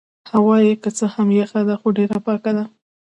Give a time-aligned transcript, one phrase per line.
[0.33, 2.63] هوا يې که څه هم یخه ده خو ډېره پاکه ده.